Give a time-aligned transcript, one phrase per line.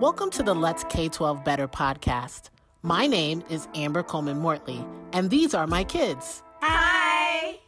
[0.00, 2.48] Welcome to the Let's K 12 Better podcast.
[2.82, 4.82] My name is Amber Coleman Mortley,
[5.12, 6.42] and these are my kids.
[6.62, 7.58] Hi!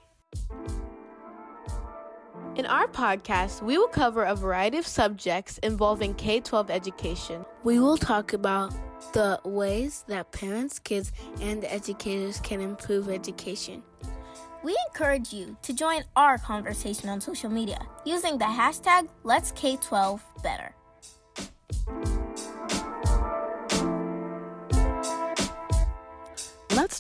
[2.57, 7.45] In our podcast, we will cover a variety of subjects involving K 12 education.
[7.65, 8.73] We will talk about
[9.13, 11.13] the ways that parents, kids,
[11.43, 13.83] and educators can improve education.
[14.65, 20.23] We encourage you to join our conversation on social media using the hashtag Let's K12
[20.43, 20.75] Better.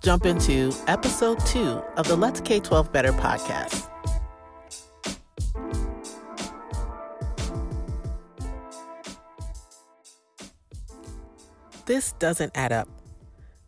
[0.02, 3.88] Jump into episode two of the Let's K 12 Better podcast.
[11.87, 12.88] This doesn't add up.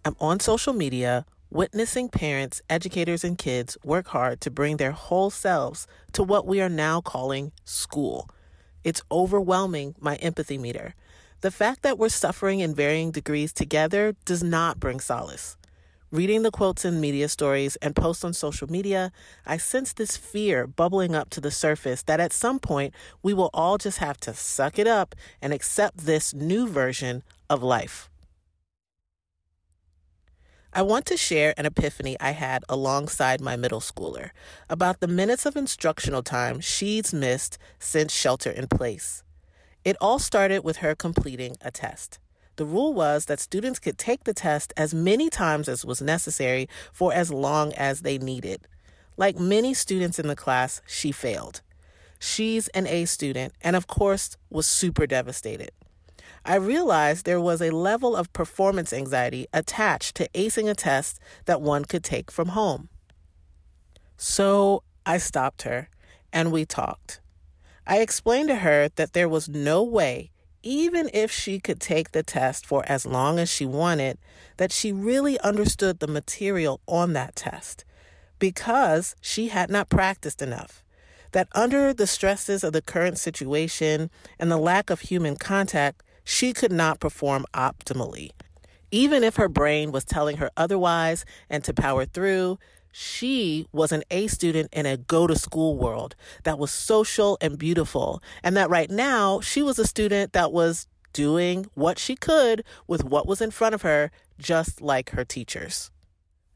[0.05, 5.31] I'm on social media witnessing parents, educators, and kids work hard to bring their whole
[5.31, 8.29] selves to what we are now calling school.
[8.83, 10.95] It's overwhelming my empathy meter.
[11.43, 15.57] The fact that we're suffering in varying degrees together does not bring solace.
[16.15, 19.11] Reading the quotes in media stories and posts on social media,
[19.45, 23.51] I sense this fear bubbling up to the surface that at some point we will
[23.53, 28.09] all just have to suck it up and accept this new version of life.
[30.73, 34.31] I want to share an epiphany I had alongside my middle schooler
[34.71, 39.25] about the minutes of instructional time she's missed since shelter in place.
[39.85, 42.21] It all started with her completing a test.
[42.57, 46.69] The rule was that students could take the test as many times as was necessary
[46.93, 48.69] for as long as they needed.
[49.17, 51.63] Like many students in the class, she failed.
[52.19, 55.71] She's an A student and, of course, was super devastated.
[56.45, 61.61] I realized there was a level of performance anxiety attached to acing a test that
[61.61, 62.89] one could take from home.
[64.17, 65.89] So I stopped her
[66.33, 67.21] and we talked.
[67.87, 70.31] I explained to her that there was no way,
[70.65, 74.19] even if she could take the test for as long as she wanted,
[74.57, 77.85] that she really understood the material on that test
[78.39, 80.83] because she had not practiced enough.
[81.33, 86.53] That under the stresses of the current situation and the lack of human contact, she
[86.53, 88.31] could not perform optimally.
[88.91, 92.59] Even if her brain was telling her otherwise and to power through,
[92.97, 97.59] she was an A student in a go to school world that was social and
[97.59, 98.23] beautiful.
[98.41, 103.03] And that right now, she was a student that was doing what she could with
[103.03, 105.91] what was in front of her, just like her teachers.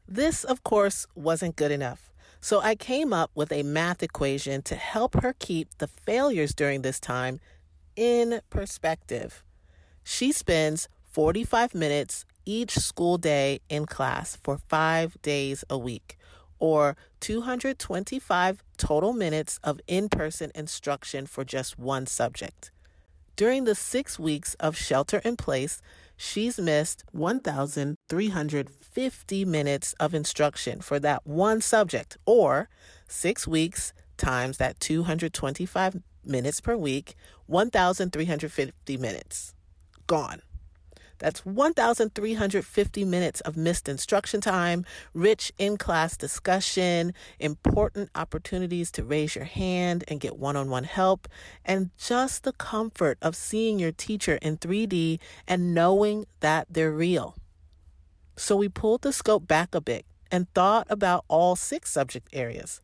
[0.07, 2.09] This, of course, wasn't good enough.
[2.39, 6.83] So I came up with a math equation to help her keep the failures during
[6.83, 7.41] this time
[7.97, 9.43] in perspective.
[10.05, 16.17] She spends 45 minutes each school day in class for five days a week,
[16.59, 22.69] or 225 total minutes of in person instruction for just one subject.
[23.35, 25.81] During the six weeks of shelter in place,
[26.17, 32.67] she's missed 1,350 minutes of instruction for that one subject, or
[33.07, 37.15] six weeks times that 225 minutes per week,
[37.45, 39.53] 1,350 minutes
[40.05, 40.41] gone.
[41.19, 49.35] That's 1,350 minutes of missed instruction time, rich in class discussion, important opportunities to raise
[49.35, 51.27] your hand and get one on one help,
[51.63, 57.35] and just the comfort of seeing your teacher in 3D and knowing that they're real.
[58.35, 62.81] So we pulled the scope back a bit and thought about all six subject areas.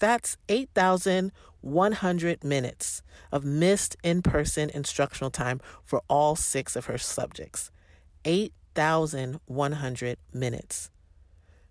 [0.00, 7.70] That's 8,100 minutes of missed in person instructional time for all six of her subjects.
[8.24, 10.90] 8,100 minutes.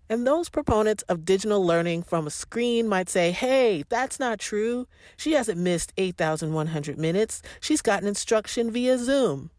[0.08, 4.88] And those proponents of digital learning from a screen might say, hey, that's not true.
[5.16, 7.42] She hasn't missed 8,100 minutes.
[7.60, 9.50] She's gotten instruction via Zoom.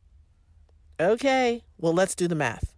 [1.00, 2.75] Okay, well, let's do the math.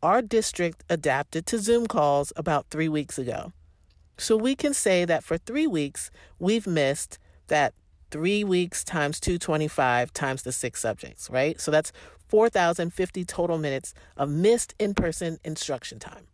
[0.00, 3.52] Our district adapted to Zoom calls about three weeks ago.
[4.18, 7.72] So we can say that for three weeks, we've missed that
[8.10, 11.60] three weeks times 225 times the six subjects, right?
[11.60, 11.92] So that's
[12.28, 16.26] 4,050 total minutes of missed in person instruction time.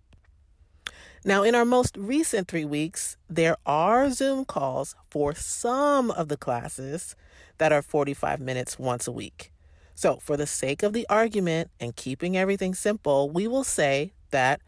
[1.27, 6.37] Now, in our most recent three weeks, there are Zoom calls for some of the
[6.37, 7.17] classes
[7.59, 9.51] that are 45 minutes once a week.
[9.95, 14.61] So, for the sake of the argument and keeping everything simple, we will say that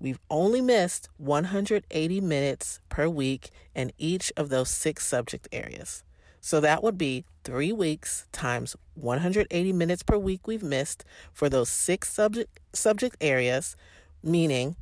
[0.00, 6.04] We've only missed 180 minutes per week in each of those six subject areas.
[6.40, 11.68] So that would be three weeks times 180 minutes per week we've missed for those
[11.68, 13.74] six subject, subject areas,
[14.22, 14.76] meaning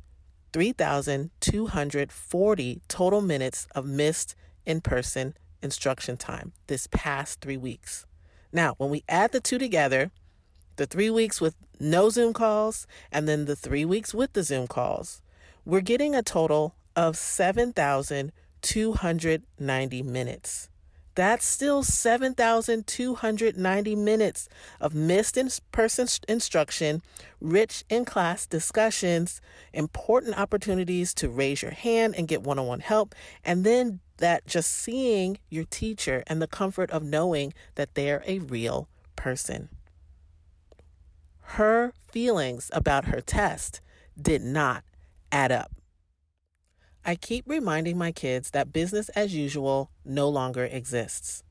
[0.53, 4.35] 3,240 total minutes of missed
[4.65, 8.05] in person instruction time this past three weeks.
[8.51, 10.11] Now, when we add the two together,
[10.77, 14.67] the three weeks with no Zoom calls and then the three weeks with the Zoom
[14.67, 15.23] calls,
[15.65, 20.69] we're getting a total of 7,290 minutes.
[21.15, 27.01] That's still 7,290 minutes of missed in person instruction,
[27.41, 29.41] rich in class discussions,
[29.73, 34.45] important opportunities to raise your hand and get one on one help, and then that
[34.45, 39.69] just seeing your teacher and the comfort of knowing that they're a real person.
[41.51, 43.79] Her feelings about her test
[44.21, 44.83] did not
[45.31, 45.71] add up.
[47.05, 51.43] I keep reminding my kids that business as usual no longer exists.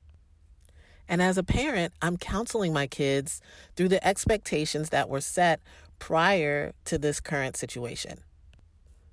[1.09, 3.41] And as a parent, I'm counseling my kids
[3.75, 5.61] through the expectations that were set
[5.99, 8.19] prior to this current situation.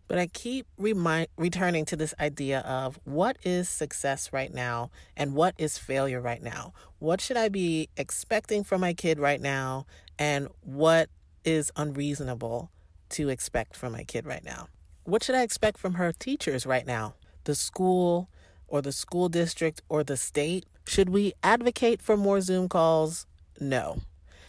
[0.09, 5.33] But I keep remind, returning to this idea of what is success right now and
[5.33, 6.73] what is failure right now?
[6.99, 9.85] What should I be expecting from my kid right now
[10.17, 11.09] and what
[11.43, 12.71] is unreasonable
[13.09, 14.67] to expect from my kid right now?
[15.03, 17.15] What should I expect from her teachers right now?
[17.43, 18.29] The school
[18.67, 20.65] or the school district or the state?
[20.87, 23.25] Should we advocate for more Zoom calls?
[23.59, 24.01] No.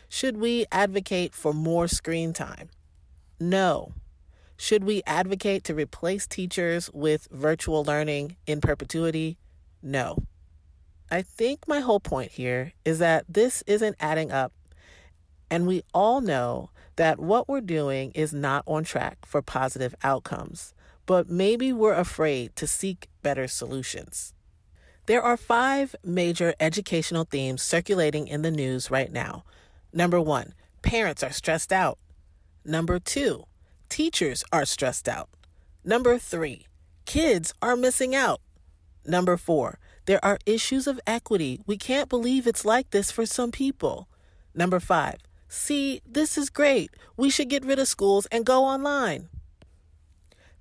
[0.09, 2.71] Should we advocate for more screen time?
[3.41, 3.93] No.
[4.57, 9.39] Should we advocate to replace teachers with virtual learning in perpetuity?
[9.83, 10.19] No.
[11.11, 14.53] I think my whole point here is that this isn't adding up,
[15.55, 20.75] and we all know that what we're doing is not on track for positive outcomes,
[21.07, 24.35] but maybe we're afraid to seek better solutions.
[25.07, 29.45] There are five major educational themes circulating in the news right now.
[29.93, 32.01] Number one, parents are stressed out.
[32.65, 33.45] Number two,
[33.89, 35.29] teachers are stressed out.
[35.85, 36.67] Number three,
[37.07, 38.41] kids are missing out.
[39.07, 41.61] Number four, there are issues of equity.
[41.65, 44.09] We can't believe it's like this for some people.
[44.53, 45.19] Number five,
[45.49, 46.91] See, this is great.
[47.17, 49.29] We should get rid of schools and go online.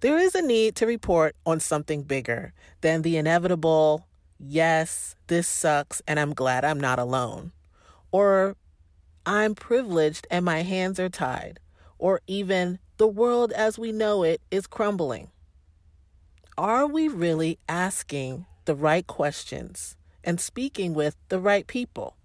[0.01, 4.05] There is a need to report on something bigger than the inevitable,
[4.37, 7.53] yes, this sucks and I'm glad I'm not alone.
[8.11, 8.57] Or
[9.25, 11.59] I'm privileged and my hands are tied.
[11.97, 15.29] Or even the world as we know it is crumbling.
[16.57, 22.17] Are we really asking the right questions and speaking with the right people?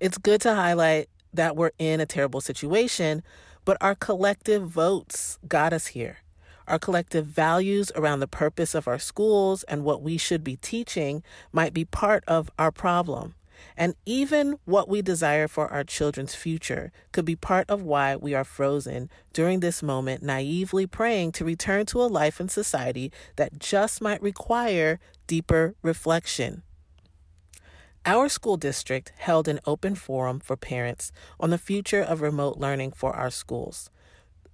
[0.00, 3.22] It's good to highlight that we're in a terrible situation,
[3.64, 6.18] but our collective votes got us here.
[6.66, 11.22] Our collective values around the purpose of our schools and what we should be teaching
[11.52, 13.34] might be part of our problem.
[13.76, 18.34] And even what we desire for our children's future could be part of why we
[18.34, 23.58] are frozen during this moment, naively praying to return to a life in society that
[23.58, 26.62] just might require deeper reflection.
[28.08, 31.10] Our school district held an open forum for parents
[31.40, 33.90] on the future of remote learning for our schools.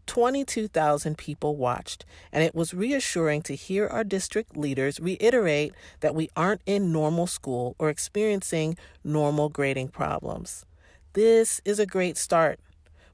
[0.07, 6.31] 22,000 people watched, and it was reassuring to hear our district leaders reiterate that we
[6.35, 10.65] aren't in normal school or experiencing normal grading problems.
[11.13, 12.59] This is a great start,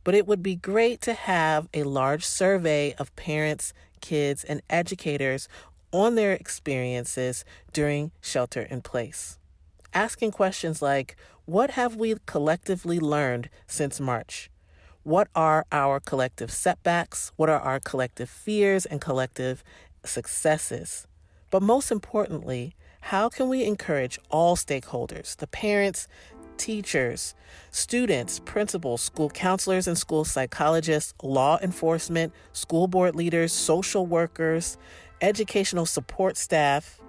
[0.05, 5.49] but it would be great to have a large survey of parents, kids, and educators
[5.93, 9.38] on their experiences during shelter in place
[9.95, 14.50] asking questions like What have we collectively learned since March?
[15.02, 17.33] What are our collective setbacks?
[17.37, 19.64] What are our collective fears and collective
[20.04, 21.07] successes?
[21.50, 26.09] But most importantly, how can we encourage all stakeholders, the parents,
[26.59, 27.35] teachers,
[27.71, 34.76] students, principals, school counselors and school psychologists, law enforcement, school board leaders, social workers,
[35.21, 37.00] educational support staff,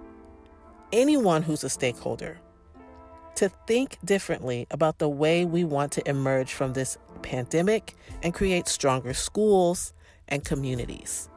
[0.92, 2.38] anyone who's a stakeholder
[3.40, 8.68] to think differently about the way we want to emerge from this pandemic and create
[8.68, 9.94] stronger schools
[10.28, 11.30] and communities.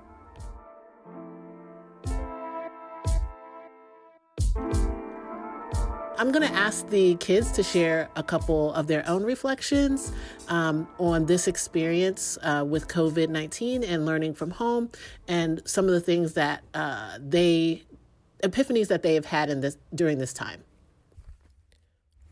[6.17, 10.11] I'm going to ask the kids to share a couple of their own reflections
[10.49, 14.89] um, on this experience uh, with COVID 19 and learning from home,
[15.29, 17.83] and some of the things that uh, they,
[18.43, 20.65] epiphanies that they have had in this during this time.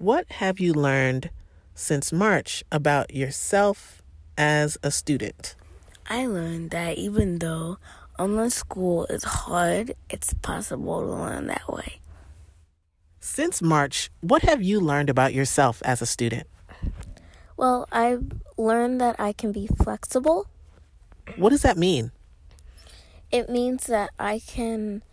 [0.02, 1.30] What have you learned
[1.76, 4.02] since March about yourself
[4.36, 5.54] as a student?
[6.10, 7.78] I learned that even though
[8.18, 12.00] online school is hard, it's possible to learn that way.
[13.20, 16.48] Since March, what have you learned about yourself as a student?
[17.56, 18.24] Well, I've
[18.58, 20.48] learned that I can be flexible.
[21.36, 22.10] What does that mean?
[23.30, 25.04] It means that I can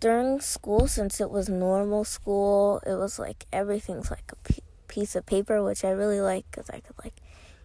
[0.00, 4.52] during school, since it was normal school, it was like everything's like a
[4.88, 7.14] piece of paper, which I really like because I could like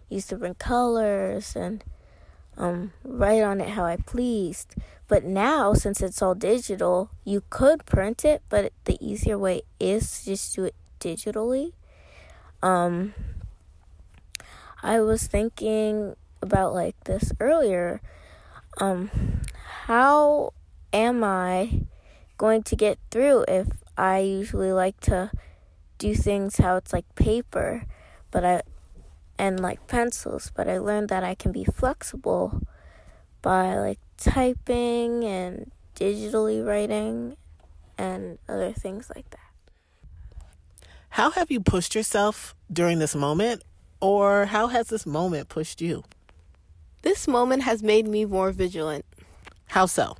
[0.08, 1.84] use different colors and
[2.56, 4.74] um, write on it how I pleased.
[5.08, 10.20] But now, since it's all digital, you could print it, but the easier way is
[10.20, 11.72] to just do it digitally.
[12.62, 13.14] Um,
[14.82, 18.00] I was thinking about like this earlier.
[18.78, 19.10] Um,
[19.86, 20.54] how
[20.92, 21.82] am I
[22.42, 25.30] going to get through if I usually like to
[25.98, 27.84] do things how it's like paper,
[28.32, 28.62] but I
[29.38, 32.60] and like pencils, but I learned that I can be flexible
[33.42, 37.36] by like typing and digitally writing
[37.96, 39.38] and other things like that.
[41.10, 43.62] How have you pushed yourself during this moment,
[44.00, 46.02] or how has this moment pushed you?
[47.02, 49.04] This moment has made me more vigilant.
[49.68, 50.16] How so?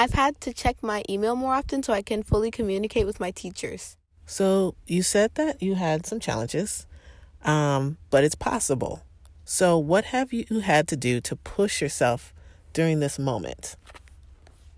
[0.00, 3.30] I've had to check my email more often so I can fully communicate with my
[3.30, 3.98] teachers.
[4.24, 6.86] So, you said that you had some challenges,
[7.44, 9.02] um, but it's possible.
[9.44, 12.32] So, what have you had to do to push yourself
[12.72, 13.76] during this moment?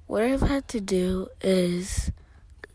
[0.08, 2.10] What I've had to do is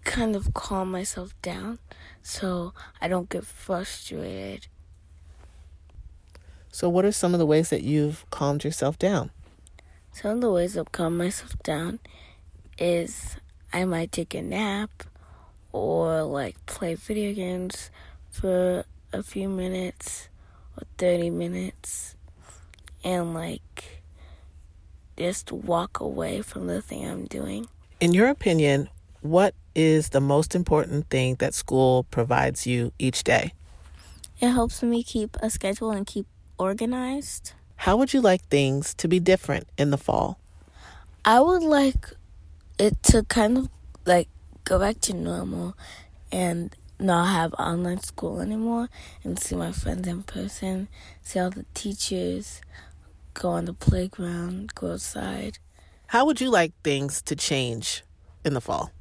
[0.05, 1.79] kind of calm myself down
[2.21, 4.67] so I don't get frustrated.
[6.71, 9.31] So, what are some of the ways that you've calmed yourself down?
[10.13, 11.99] Some of the ways I've calmed myself down
[12.77, 13.37] is
[13.73, 15.03] I might take a nap
[15.71, 17.91] or like play video games
[18.29, 20.29] for a few minutes
[20.77, 22.15] or 30 minutes
[23.03, 24.01] and like
[25.17, 27.67] just walk away from the thing I'm doing.
[27.99, 28.89] In your opinion,
[29.21, 33.53] what is the most important thing that school provides you each day?
[34.39, 36.27] It helps me keep a schedule and keep
[36.59, 37.53] organized.
[37.77, 40.39] How would you like things to be different in the fall?
[41.25, 42.11] I would like
[42.77, 43.69] it to kind of
[44.05, 44.29] like
[44.63, 45.75] go back to normal
[46.31, 48.89] and not have online school anymore
[49.23, 50.87] and see my friends in person,
[51.21, 52.61] see all the teachers,
[53.33, 55.59] go on the playground, go outside.
[56.07, 58.03] How would you like things to change
[58.43, 58.91] in the fall?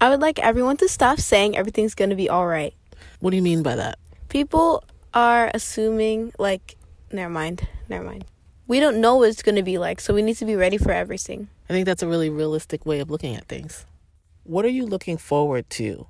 [0.00, 2.74] I would like everyone to stop saying everything's going to be all right.
[3.20, 3.98] What do you mean by that?
[4.28, 6.76] People are assuming, like,
[7.12, 8.24] never mind, never mind.
[8.66, 10.78] We don't know what it's going to be like, so we need to be ready
[10.78, 11.48] for everything.
[11.68, 13.84] I think that's a really realistic way of looking at things.
[14.44, 16.06] What are you looking forward to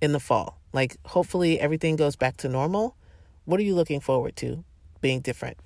[0.00, 0.58] in the fall?
[0.72, 2.96] Like, hopefully everything goes back to normal.
[3.44, 4.64] What are you looking forward to
[5.00, 5.56] being different?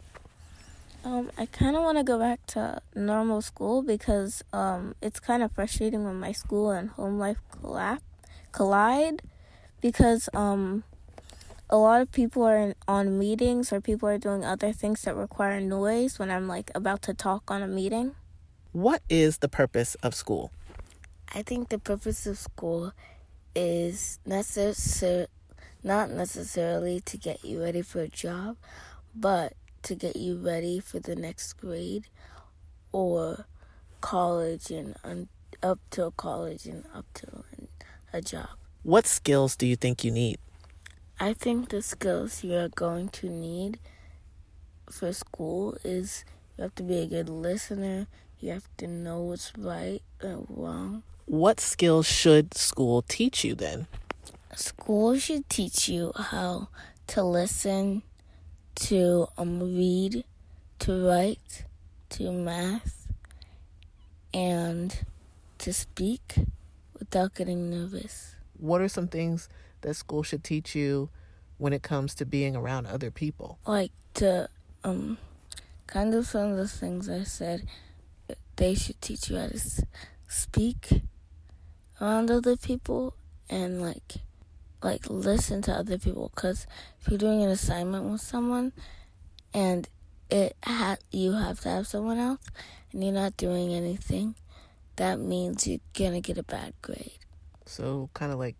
[1.04, 5.42] Um, I kind of want to go back to normal school because um, it's kind
[5.42, 8.00] of frustrating when my school and home life collab-
[8.52, 9.22] collide
[9.80, 10.84] because um,
[11.70, 15.14] a lot of people are in, on meetings or people are doing other things that
[15.14, 18.14] require noise when I'm like about to talk on a meeting.
[18.72, 20.50] What is the purpose of school?
[21.34, 22.92] I think the purpose of school
[23.54, 25.26] is necessar-
[25.82, 28.56] not necessarily to get you ready for a job,
[29.14, 32.06] but to get you ready for the next grade
[32.92, 33.46] or
[34.00, 35.28] college and un-
[35.62, 37.44] up to college and up to
[38.12, 38.48] a job.
[38.82, 40.38] What skills do you think you need?
[41.20, 43.80] I think the skills you're going to need
[44.88, 46.24] for school is
[46.56, 48.06] you have to be a good listener,
[48.38, 51.02] you have to know what's right and wrong.
[51.26, 53.88] What skills should school teach you then?
[54.54, 56.68] School should teach you how
[57.08, 58.02] to listen,
[58.76, 60.22] to um, read,
[60.78, 61.64] to write,
[62.10, 63.08] to math,
[64.32, 65.04] and
[65.58, 66.36] to speak
[66.96, 68.36] without getting nervous.
[68.56, 69.48] What are some things
[69.82, 71.10] that school should teach you
[71.56, 73.58] when it comes to being around other people?
[73.66, 74.48] Like to
[74.84, 75.18] um
[75.86, 77.66] kind of some of the things I said
[78.56, 79.60] they should teach you how to
[80.28, 81.02] speak
[82.00, 83.14] around other people
[83.48, 84.16] and like
[84.82, 86.66] like listen to other people cuz
[87.00, 88.72] if you're doing an assignment with someone
[89.54, 89.88] and
[90.30, 92.44] it ha- you have to have someone else
[92.92, 94.34] and you're not doing anything
[94.98, 97.20] that means you're going to get a bad grade.
[97.66, 98.56] So kind of like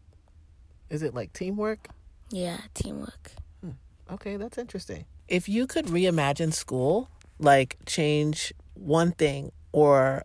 [0.91, 1.89] is it like teamwork?
[2.31, 3.33] Yeah, teamwork.
[3.63, 3.73] Hmm.
[4.11, 5.05] Okay, that's interesting.
[5.29, 10.25] If you could reimagine school, like change one thing or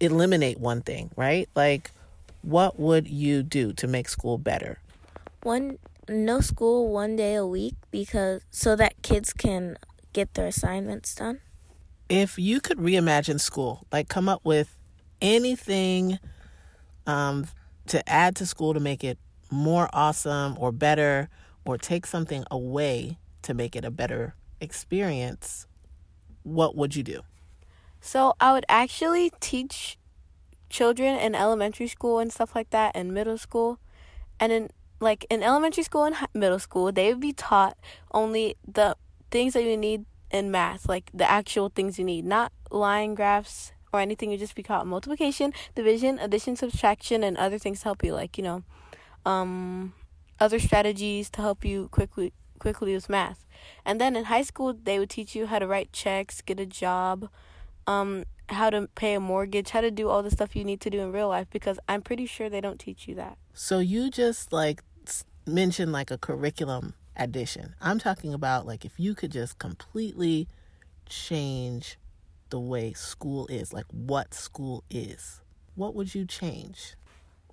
[0.00, 1.48] eliminate one thing, right?
[1.54, 1.90] Like,
[2.42, 4.78] what would you do to make school better?
[5.42, 5.78] One,
[6.08, 9.76] no school one day a week because so that kids can
[10.12, 11.40] get their assignments done.
[12.08, 14.76] If you could reimagine school, like come up with
[15.20, 16.18] anything
[17.06, 17.46] um,
[17.86, 19.18] to add to school to make it
[19.50, 21.28] more awesome or better,
[21.64, 25.66] or take something away to make it a better experience,
[26.42, 27.22] what would you do?
[28.00, 29.98] So I would actually teach
[30.68, 33.78] children in elementary school and stuff like that and middle school.
[34.38, 37.76] And in like in elementary school and middle school, they would be taught
[38.12, 38.96] only the
[39.30, 43.72] things that you need in math, like the actual things you need, not line graphs
[43.92, 44.30] or anything.
[44.30, 48.38] You just be taught multiplication, division, addition, subtraction, and other things to help you, like
[48.38, 48.62] you know,
[49.24, 49.94] um,
[50.38, 53.46] other strategies to help you quickly quickly with math.
[53.84, 56.66] And then in high school, they would teach you how to write checks, get a
[56.66, 57.28] job,
[57.86, 60.90] um, how to pay a mortgage, how to do all the stuff you need to
[60.90, 63.38] do in real life because I'm pretty sure they don't teach you that.
[63.54, 64.82] So you just like
[65.46, 67.74] mentioned like a curriculum addition.
[67.80, 70.48] I'm talking about like if you could just completely
[71.08, 71.98] change
[72.50, 75.40] the way school is, like what school is,
[75.74, 76.94] what would you change?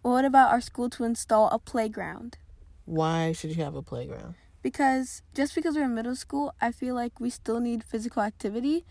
[0.08, 2.38] What about our school to install a playground?
[2.86, 4.36] Why should you have a playground?
[4.62, 8.86] Because just because we're in middle school, I feel like we still need physical activity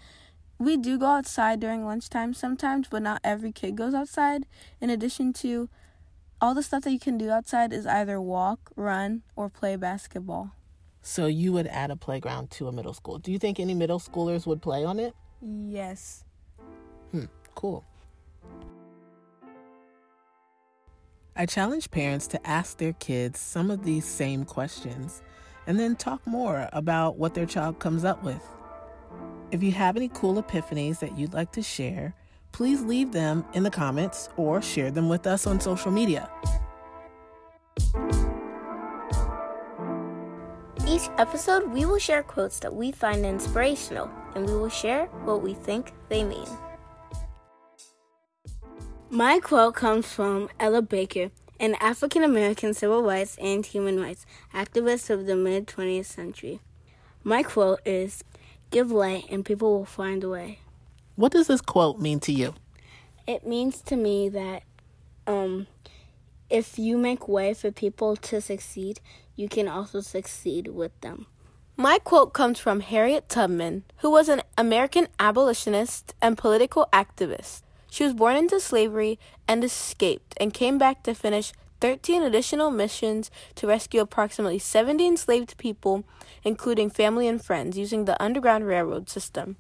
[0.59, 4.47] we do go outside during lunchtime sometimes, but not every kid goes outside.
[4.81, 5.69] In addition to
[6.41, 10.53] all the stuff that you can do outside is either walk, run, or play basketball.
[11.03, 13.19] So you would add a playground to a middle school.
[13.19, 15.15] Do you think any middle schoolers would play on it?
[15.43, 16.25] Yes.
[17.13, 17.85] Hmm, cool.
[21.39, 25.23] I challenge parents to ask their kids some of these same questions
[25.67, 28.43] and then talk more about what their child comes up with.
[29.51, 32.15] If you have any cool epiphanies that you'd like to share,
[32.53, 36.31] please leave them in the comments or share them with us on social media.
[40.89, 45.43] Each episode, we will share quotes that we find inspirational, and we will share what
[45.43, 46.49] we think they mean.
[49.11, 55.11] My quote comes from Ella Baker, an African American civil rights and human rights activist
[55.11, 56.59] of the mid 20th century.
[57.23, 58.25] My quote is
[58.73, 60.59] Give light and people will find a way.
[61.15, 62.55] What does this quote mean to you?
[63.29, 64.65] It means to me that
[65.29, 65.69] um,
[66.51, 68.99] if you make way for people to succeed,
[69.37, 71.27] you can also succeed with them.
[71.77, 77.63] My quote comes from Harriet Tubman, who was an American abolitionist and political activist.
[77.91, 79.19] She was born into slavery
[79.49, 85.57] and escaped and came back to finish 13 additional missions to rescue approximately 70 enslaved
[85.57, 86.05] people,
[86.43, 89.57] including family and friends, using the Underground Railroad system.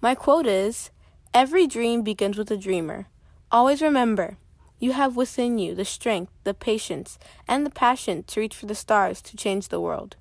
[0.00, 0.90] My quote is
[1.32, 3.08] Every dream begins with a dreamer.
[3.50, 4.38] Always remember,
[4.78, 8.74] you have within you the strength, the patience, and the passion to reach for the
[8.74, 10.16] stars to change the world.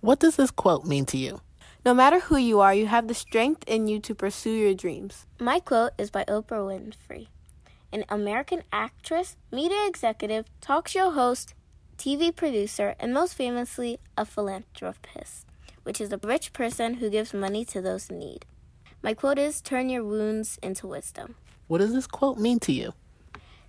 [0.00, 1.40] What does this quote mean to you?
[1.84, 5.26] No matter who you are, you have the strength in you to pursue your dreams.
[5.40, 7.26] My quote is by Oprah Winfrey
[7.92, 11.54] an American actress, media executive, talk show host,
[11.98, 15.44] TV producer, and most famously, a philanthropist,
[15.82, 18.46] which is a rich person who gives money to those in need.
[19.02, 21.34] My quote is Turn your wounds into wisdom.
[21.66, 22.94] What does this quote mean to you?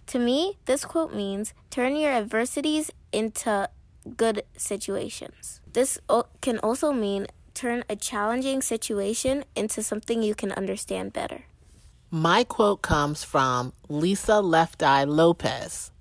[0.07, 3.69] To me, this quote means turn your adversities into
[4.15, 5.61] good situations.
[5.71, 5.99] This
[6.41, 11.45] can also mean turn a challenging situation into something you can understand better.
[12.09, 15.91] My quote comes from Lisa Left Eye Lopez,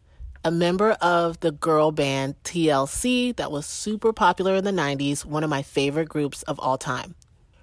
[0.44, 5.44] a member of the girl band TLC that was super popular in the 90s, one
[5.44, 7.14] of my favorite groups of all time.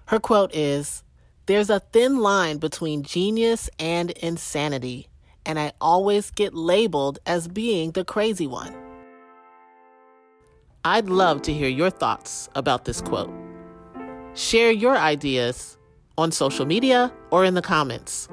[0.08, 1.04] Her quote is
[1.46, 5.10] There's a thin line between genius and insanity,
[5.46, 8.74] and I always get labeled as being the crazy one.
[10.84, 13.49] I'd love to hear your thoughts about this quote.
[14.36, 15.78] Share your ideas
[16.18, 18.28] on social media or in the comments.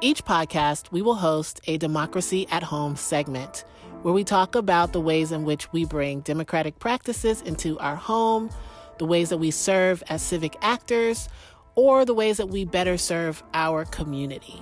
[0.00, 3.64] Each podcast, we will host a Democracy at Home segment
[4.02, 8.50] where we talk about the ways in which we bring democratic practices into our home,
[8.98, 11.30] the ways that we serve as civic actors,
[11.74, 14.60] or the ways that we better serve our community.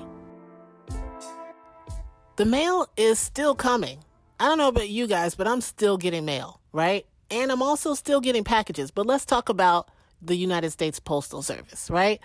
[2.36, 3.98] The mail is still coming.
[4.42, 7.06] I don't know about you guys, but I'm still getting mail, right?
[7.30, 8.90] And I'm also still getting packages.
[8.90, 9.88] But let's talk about
[10.20, 12.18] the United States Postal Service, right?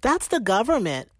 [0.00, 1.10] That's the government.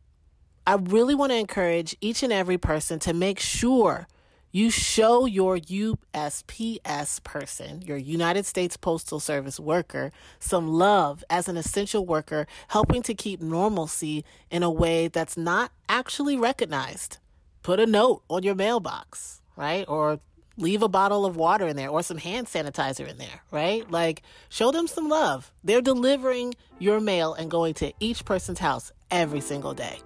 [0.68, 4.06] I really want to encourage each and every person to make sure
[4.52, 11.56] you show your USPS person, your United States Postal Service worker, some love as an
[11.56, 17.18] essential worker, helping to keep normalcy in a way that's not actually recognized.
[17.64, 19.84] Put a note on your mailbox right?
[19.88, 20.20] Or
[20.56, 23.90] leave a bottle of water in there or some hand sanitizer in there, right?
[23.90, 25.52] Like, show them some love.
[25.64, 29.98] They're delivering your mail and going to each person's house every single day.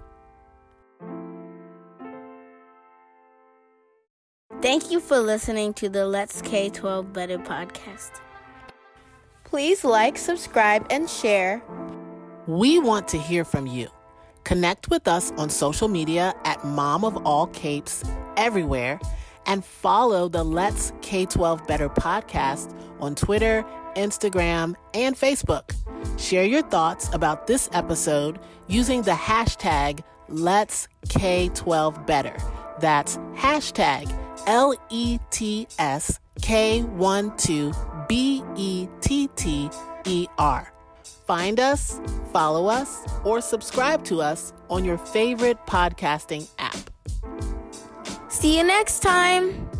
[4.60, 8.20] Thank you for listening to the Let's K 12 Better podcast.
[9.44, 11.62] Please like, subscribe, and share.
[12.46, 13.88] We want to hear from you.
[14.44, 18.04] Connect with us on social media at Mom of All Capes
[18.36, 19.00] everywhere
[19.46, 23.64] and follow the Let's K 12 Better podcast on Twitter,
[23.96, 25.74] Instagram, and Facebook.
[26.18, 32.36] Share your thoughts about this episode using the hashtag Let's K 12 Better.
[32.80, 34.12] That's hashtag
[34.46, 37.72] L E T S K 1 2
[38.08, 39.70] B E T T
[40.04, 40.72] E R.
[41.26, 42.00] Find us,
[42.32, 46.93] follow us, or subscribe to us on your favorite podcasting app.
[48.44, 49.73] See you next time.